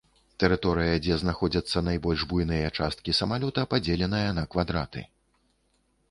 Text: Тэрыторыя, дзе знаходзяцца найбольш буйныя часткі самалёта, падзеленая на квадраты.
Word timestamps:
Тэрыторыя, 0.41 0.93
дзе 1.07 1.17
знаходзяцца 1.23 1.83
найбольш 1.87 2.23
буйныя 2.31 2.71
часткі 2.77 3.15
самалёта, 3.19 3.65
падзеленая 3.75 4.23
на 4.39 4.47
квадраты. 4.55 5.05